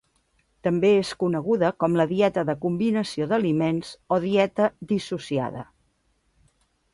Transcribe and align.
També 0.67 0.89
és 1.01 1.09
coneguda 1.23 1.69
com 1.83 1.97
la 2.01 2.07
dieta 2.11 2.45
de 2.51 2.55
combinació 2.63 3.27
d'aliments 3.33 3.93
o 4.17 4.19
dieta 4.25 4.71
dissociada. 4.95 5.63